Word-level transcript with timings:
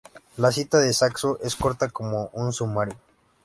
La 0.37 0.51
cita 0.51 0.79
de 0.79 0.93
Saxo 0.93 1.37
es 1.43 1.55
corta, 1.55 1.87
como 1.91 2.31
un 2.33 2.51
sumario. 2.51 2.95